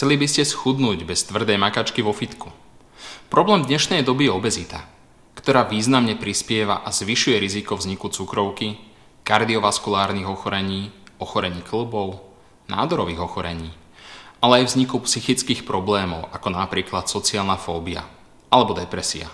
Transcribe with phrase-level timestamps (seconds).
[0.00, 2.48] Chceli by ste schudnúť bez tvrdej makačky vo fitku.
[3.28, 4.88] Problém dnešnej doby je obezita,
[5.36, 8.80] ktorá významne prispieva a zvyšuje riziko vzniku cukrovky,
[9.28, 10.88] kardiovaskulárnych ochorení,
[11.20, 12.16] ochorení klbov,
[12.72, 13.76] nádorových ochorení,
[14.40, 18.00] ale aj vzniku psychických problémov, ako napríklad sociálna fóbia
[18.48, 19.28] alebo depresia.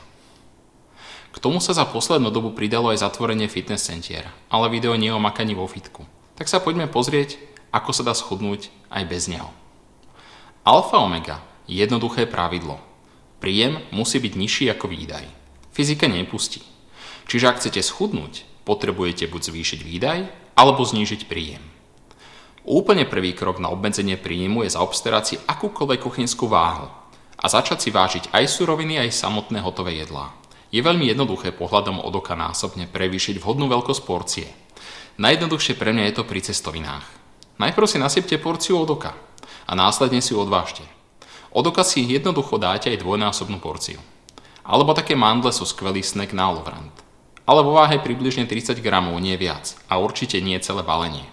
[1.31, 5.23] K tomu sa za poslednú dobu pridalo aj zatvorenie fitness centier, ale video nie o
[5.23, 6.03] makaní vo fitku.
[6.35, 7.39] Tak sa poďme pozrieť,
[7.71, 9.47] ako sa dá schudnúť aj bez neho.
[10.67, 12.83] Alfa omega je jednoduché pravidlo.
[13.39, 15.23] Príjem musí byť nižší ako výdaj.
[15.71, 16.59] Fyzika nepustí.
[17.31, 20.19] Čiže ak chcete schudnúť, potrebujete buď zvýšiť výdaj,
[20.59, 21.63] alebo znížiť príjem.
[22.67, 26.91] Úplne prvý krok na obmedzenie príjmu je zaobstarať si akúkoľvek kuchynskú váhu
[27.39, 30.35] a začať si vážiť aj suroviny, aj samotné hotové jedlá.
[30.75, 34.51] Je veľmi jednoduché pohľadom od oka násobne prevýšiť vhodnú veľkosť porcie.
[35.23, 37.07] Najjednoduchšie pre mňa je to pri cestovinách.
[37.63, 39.15] Najprv si nasypte porciu od oka
[39.67, 40.87] a následne si ju odvážte.
[41.51, 43.99] Od oka si jednoducho dáte aj dvojnásobnú porciu.
[44.67, 46.95] Alebo také mandle sú skvelý snack na olovrant.
[47.47, 49.79] Ale vo váhe približne 30 gramov, nie viac.
[49.87, 51.27] A určite nie celé balenie.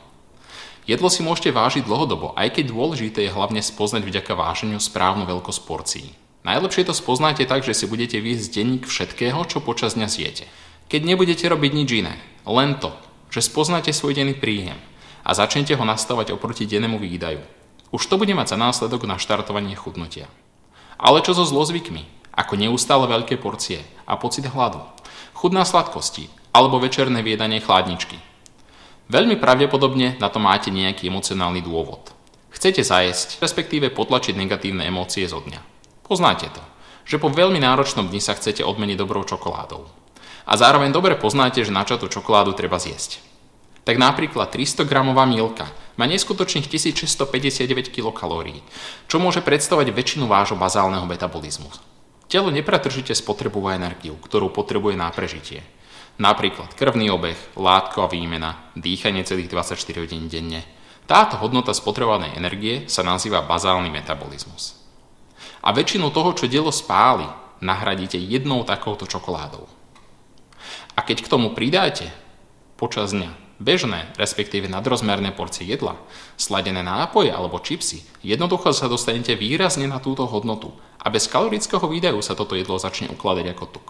[0.83, 5.61] Jedlo si môžete vážiť dlhodobo, aj keď dôležité je hlavne spoznať vďaka váženiu správnu veľkosť
[5.63, 6.09] porcií.
[6.43, 10.45] Najlepšie to spoznáte tak, že si budete výjsť denník všetkého, čo počas dňa zjete.
[10.91, 12.91] Keď nebudete robiť nič iné, len to,
[13.31, 14.75] že spoznáte svoj denný príjem
[15.23, 17.62] a začnete ho nastavať oproti dennému výdaju.
[17.93, 20.25] Už to bude mať za následok na štartovanie chudnutia.
[20.97, 24.81] Ale čo so zlozvykmi, ako neustále veľké porcie a pocit hladu,
[25.37, 28.17] chudná sladkosti alebo večerné viedanie chladničky.
[29.13, 32.17] Veľmi pravdepodobne na to máte nejaký emocionálny dôvod.
[32.49, 35.61] Chcete zajesť, respektíve potlačiť negatívne emócie zo dňa.
[36.01, 36.63] Poznáte to,
[37.05, 39.85] že po veľmi náročnom dni sa chcete odmeniť dobrou čokoládou.
[40.49, 43.32] A zároveň dobre poznáte, že načatú čokoládu treba zjesť.
[43.83, 45.67] Tak napríklad 300 gramová milka
[45.99, 48.63] má neskutočných 1659 kilokalórií,
[49.11, 51.67] čo môže predstavovať väčšinu vášho bazálneho metabolizmu.
[52.31, 55.61] Telo nepretržite spotrebuje energiu, ktorú potrebuje na prežitie.
[56.17, 60.63] Napríklad krvný obeh, látková výmena, dýchanie celých 24 hodín denne.
[61.03, 64.83] Táto hodnota spotrebovanej energie sa nazýva bazálny metabolizmus
[65.63, 67.23] a väčšinu toho, čo dielo spáli,
[67.63, 69.63] nahradíte jednou takouto čokoládou.
[70.93, 72.11] A keď k tomu pridáte
[72.75, 73.31] počas dňa
[73.61, 75.99] bežné, respektíve nadrozmerné porcie jedla,
[76.39, 82.23] sladené nápoje alebo čipsy, jednoducho sa dostanete výrazne na túto hodnotu a bez kalorického výdajú
[82.23, 83.87] sa toto jedlo začne ukladať ako tuk.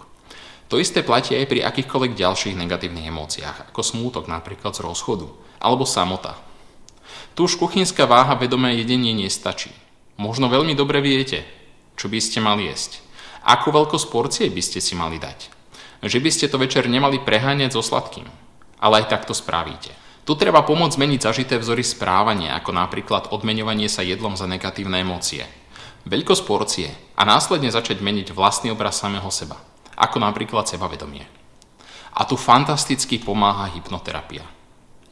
[0.72, 5.28] To isté platí aj pri akýchkoľvek ďalších negatívnych emóciách, ako smútok napríklad z rozchodu,
[5.60, 6.34] alebo samota.
[7.36, 9.70] Tu už kuchynská váha vedomé jedenie nestačí.
[10.16, 11.44] Možno veľmi dobre viete,
[11.98, 13.02] čo by ste mali jesť.
[13.44, 15.52] Akú veľkosť porcie by ste si mali dať.
[16.00, 18.24] Že by ste to večer nemali preháňať so sladkým.
[18.84, 19.96] Ale aj takto spravíte.
[20.24, 25.48] Tu treba pomôcť zmeniť zažité vzory správania, ako napríklad odmeňovanie sa jedlom za negatívne emócie.
[26.04, 29.56] Veľkosť porcie a následne začať meniť vlastný obraz samého seba,
[29.96, 31.24] ako napríklad sebavedomie.
[32.12, 34.44] A tu fantasticky pomáha hypnoterapia.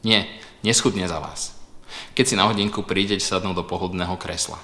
[0.05, 0.29] Nie,
[0.61, 1.57] neschudne za vás.
[2.13, 4.61] Keď si na hodinku prídete sadnúť do pohodného kresla.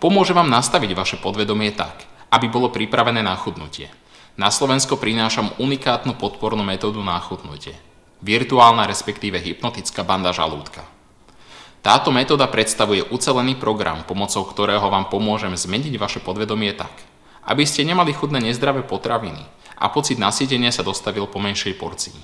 [0.00, 3.88] Pomôže vám nastaviť vaše podvedomie tak, aby bolo pripravené na chudnutie.
[4.36, 7.87] Na Slovensko prinášam unikátnu podpornú metódu na chudnutie.
[8.18, 10.82] Virtuálna respektíve hypnotická banda žalúdka.
[11.78, 16.90] Táto metóda predstavuje ucelený program, pomocou ktorého vám pomôžem zmeniť vaše podvedomie tak,
[17.46, 19.46] aby ste nemali chudné nezdravé potraviny
[19.78, 22.18] a pocit nasýtenia sa dostavil po menšej porcii.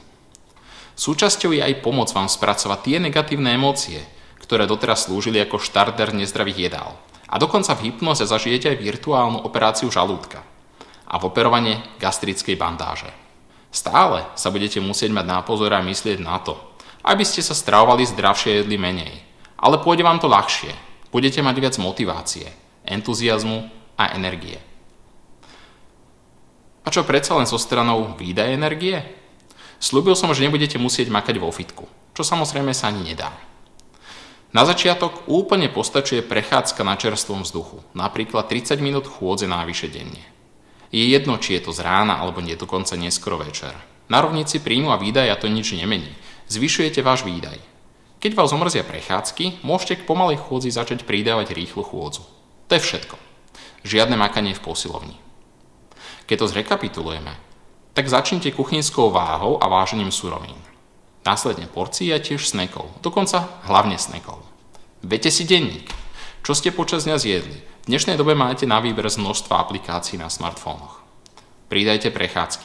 [0.98, 4.02] Súčasťou je aj pomoc vám spracovať tie negatívne emócie,
[4.42, 6.98] ktoré doteraz slúžili ako štarter nezdravých jedál
[7.30, 10.42] a dokonca v hypnoze zažijete aj virtuálnu operáciu žalúdka
[11.06, 13.23] a v operovanie gastrickej bandáže.
[13.74, 16.54] Stále sa budete musieť mať na pozor a myslieť na to,
[17.02, 19.18] aby ste sa stravovali zdravšie jedli menej.
[19.58, 20.70] Ale pôjde vám to ľahšie.
[21.10, 22.46] Budete mať viac motivácie,
[22.86, 23.66] entuziasmu
[23.98, 24.62] a energie.
[26.86, 29.02] A čo predsa len so stranou výdaje energie?
[29.82, 33.34] Slúbil som, že nebudete musieť makať vo fitku, čo samozrejme sa ani nedá.
[34.54, 40.33] Na začiatok úplne postačuje prechádzka na čerstvom vzduchu, napríklad 30 minút chôdze návyše denne.
[40.94, 43.74] Je jedno, či je to z rána alebo nie dokonca neskoro večer.
[44.06, 46.14] Na rovnici príjmu a výdaja to nič nemení.
[46.46, 47.58] Zvyšujete váš výdaj.
[48.22, 52.22] Keď vás omrzia prechádzky, môžete k pomalej chôdzi začať pridávať rýchlu chôdzu.
[52.70, 53.18] To je všetko.
[53.82, 55.18] Žiadne makanie v posilovni.
[56.30, 57.34] Keď to zrekapitulujeme,
[57.90, 60.56] tak začnite kuchynskou váhou a vážením surovín.
[61.26, 64.46] Následne porcií a tiež snekov, dokonca hlavne snekov.
[65.02, 65.90] Vete si denník.
[66.46, 67.73] Čo ste počas dňa zjedli?
[67.84, 71.04] V dnešnej dobe máte na výber z množstva aplikácií na smartfónoch.
[71.68, 72.64] Pridajte prechádzky.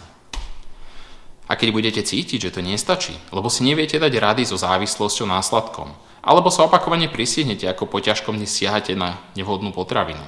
[1.43, 5.91] A keď budete cítiť, že to nestačí, lebo si neviete dať rady so závislosťou následkom,
[6.23, 10.23] alebo sa opakovane prisihnete, ako po ťažkom dni siahate na nevhodnú potravinu,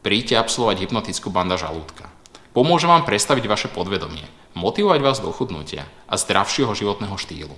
[0.00, 2.08] príďte absolvovať hypnotickú banda žalúdka.
[2.56, 4.24] Pomôže vám prestaviť vaše podvedomie,
[4.56, 7.52] motivovať vás do chudnutia a zdravšieho životného štýlu.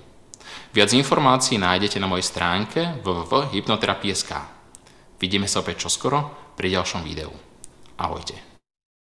[0.75, 4.59] Viac informácií nájdete na mojej stránke www.hypnoterapie.sk.
[5.23, 7.33] Vidíme sa opäť čoskoro pri ďalšom videu.
[7.97, 8.50] Ahojte.